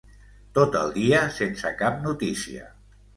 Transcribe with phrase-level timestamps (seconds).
[0.59, 2.65] Tot el dia sense cap notícia.